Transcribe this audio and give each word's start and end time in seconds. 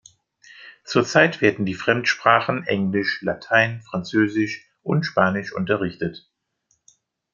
Zurzeit 0.83 1.41
werden 1.41 1.63
die 1.63 1.75
Fremdsprachen 1.75 2.63
Englisch, 2.65 3.21
Latein, 3.21 3.83
Französisch 3.83 4.67
und 4.81 5.03
Spanisch 5.03 5.53
unterrichtet. 5.53 6.27